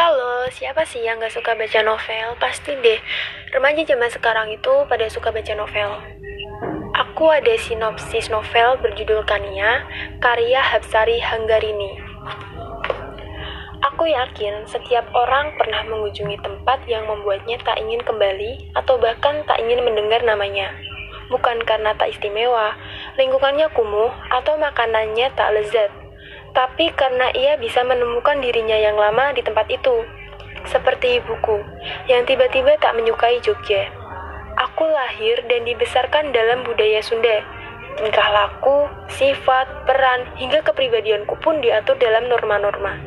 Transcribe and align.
Halo, 0.00 0.48
siapa 0.48 0.88
sih 0.88 1.04
yang 1.04 1.20
gak 1.20 1.28
suka 1.28 1.52
baca 1.52 1.84
novel? 1.84 2.32
Pasti 2.40 2.72
deh, 2.72 2.96
remaja 3.52 3.84
zaman 3.84 4.08
sekarang 4.08 4.48
itu 4.48 4.88
pada 4.88 5.04
suka 5.12 5.28
baca 5.28 5.52
novel. 5.52 6.00
Aku 6.96 7.28
ada 7.28 7.52
sinopsis 7.60 8.32
novel 8.32 8.80
berjudul 8.80 9.28
Kania, 9.28 9.84
karya 10.24 10.64
Habsari 10.64 11.20
Hanggarini. 11.20 12.00
Aku 13.92 14.08
yakin 14.08 14.64
setiap 14.64 15.04
orang 15.12 15.52
pernah 15.60 15.84
mengunjungi 15.84 16.40
tempat 16.40 16.80
yang 16.88 17.04
membuatnya 17.04 17.60
tak 17.60 17.76
ingin 17.76 18.00
kembali 18.00 18.72
atau 18.72 18.96
bahkan 18.96 19.44
tak 19.44 19.60
ingin 19.60 19.84
mendengar 19.84 20.24
namanya. 20.24 20.72
Bukan 21.28 21.60
karena 21.68 21.92
tak 22.00 22.16
istimewa, 22.16 22.72
lingkungannya 23.20 23.68
kumuh, 23.76 24.08
atau 24.32 24.56
makanannya 24.56 25.28
tak 25.36 25.52
lezat, 25.52 25.92
tapi 26.50 26.90
karena 26.94 27.30
ia 27.34 27.54
bisa 27.56 27.82
menemukan 27.86 28.38
dirinya 28.42 28.76
yang 28.76 28.98
lama 28.98 29.30
di 29.34 29.42
tempat 29.42 29.70
itu. 29.70 30.02
Seperti 30.68 31.22
ibuku, 31.22 31.56
yang 32.10 32.28
tiba-tiba 32.28 32.76
tak 32.76 32.92
menyukai 32.92 33.40
Jogja. 33.40 33.88
Aku 34.60 34.84
lahir 34.84 35.40
dan 35.48 35.64
dibesarkan 35.64 36.36
dalam 36.36 36.66
budaya 36.68 37.00
Sunda. 37.00 37.40
Tingkah 37.96 38.28
laku, 38.28 38.86
sifat, 39.08 39.88
peran, 39.88 40.28
hingga 40.36 40.60
kepribadianku 40.60 41.32
pun 41.40 41.64
diatur 41.64 41.96
dalam 41.96 42.28
norma-norma. 42.28 43.00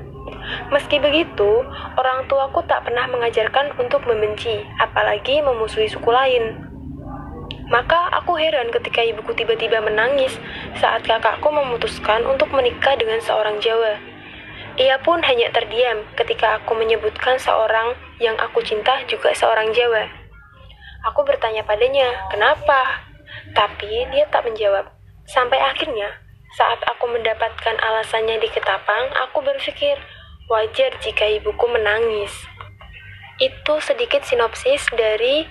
Meski 0.74 0.98
begitu, 0.98 1.64
orang 1.96 2.26
tuaku 2.26 2.66
tak 2.66 2.90
pernah 2.90 3.06
mengajarkan 3.06 3.78
untuk 3.78 4.04
membenci, 4.10 4.66
apalagi 4.82 5.40
memusuhi 5.46 5.88
suku 5.88 6.10
lain. 6.10 6.74
Maka 7.72 8.12
aku 8.22 8.36
heran 8.36 8.70
ketika 8.70 9.02
ibuku 9.02 9.34
tiba-tiba 9.34 9.80
menangis 9.80 10.36
saat 10.78 11.06
kakakku 11.06 11.50
memutuskan 11.50 12.26
untuk 12.26 12.50
menikah 12.54 12.98
dengan 12.98 13.20
seorang 13.22 13.62
Jawa. 13.62 14.00
Ia 14.74 14.98
pun 15.06 15.22
hanya 15.22 15.54
terdiam 15.54 16.02
ketika 16.18 16.58
aku 16.58 16.74
menyebutkan 16.74 17.38
seorang 17.38 17.94
yang 18.18 18.34
aku 18.42 18.66
cinta 18.66 19.06
juga 19.06 19.30
seorang 19.38 19.70
Jawa. 19.70 20.10
Aku 21.12 21.22
bertanya 21.22 21.62
padanya, 21.62 22.10
kenapa? 22.34 23.06
Tapi 23.54 24.08
dia 24.10 24.26
tak 24.34 24.50
menjawab. 24.50 24.90
Sampai 25.30 25.62
akhirnya, 25.62 26.10
saat 26.58 26.82
aku 26.90 27.06
mendapatkan 27.12 27.76
alasannya 27.82 28.42
di 28.42 28.50
Ketapang, 28.50 29.14
aku 29.28 29.46
berpikir, 29.46 30.00
wajar 30.50 30.96
jika 31.02 31.28
ibuku 31.28 31.66
menangis. 31.70 32.34
Itu 33.38 33.78
sedikit 33.84 34.26
sinopsis 34.26 34.90
dari 34.96 35.46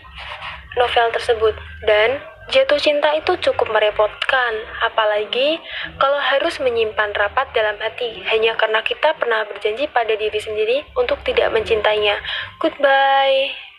novel 0.79 1.13
tersebut 1.13 1.55
dan 1.85 2.23
jatuh 2.51 2.81
cinta 2.83 3.15
itu 3.15 3.39
cukup 3.39 3.71
merepotkan 3.71 4.53
apalagi 4.83 5.63
kalau 6.03 6.19
harus 6.19 6.59
menyimpan 6.59 7.15
rapat 7.15 7.47
dalam 7.55 7.79
hati. 7.79 8.25
Hanya 8.27 8.59
karena 8.59 8.83
kita 8.83 9.15
pernah 9.15 9.47
berjanji 9.47 9.87
pada 9.93 10.17
diri 10.19 10.41
sendiri 10.43 10.83
untuk 10.99 11.23
tidak 11.23 11.55
mencintainya. 11.55 12.19
Goodbye 12.59 13.72